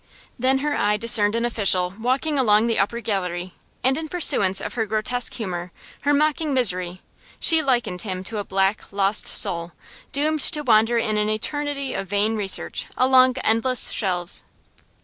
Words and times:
Then 0.39 0.57
her 0.65 0.75
eye 0.75 0.97
discerned 0.97 1.35
an 1.35 1.45
official 1.45 1.93
walking 1.99 2.39
along 2.39 2.65
the 2.65 2.79
upper 2.79 3.01
gallery, 3.01 3.53
and 3.83 3.99
in 3.99 4.09
pursuance 4.09 4.59
of 4.59 4.73
her 4.73 4.87
grotesque 4.87 5.35
humour, 5.35 5.71
her 5.99 6.11
mocking 6.11 6.55
misery, 6.55 7.03
she 7.39 7.61
likened 7.61 8.01
him 8.01 8.23
to 8.23 8.39
a 8.39 8.43
black, 8.43 8.91
lost 8.91 9.27
soul, 9.27 9.73
doomed 10.11 10.41
to 10.41 10.61
wander 10.63 10.97
in 10.97 11.17
an 11.17 11.29
eternity 11.29 11.93
of 11.93 12.07
vain 12.07 12.35
research 12.35 12.87
along 12.97 13.37
endless 13.43 13.91
shelves. 13.91 14.43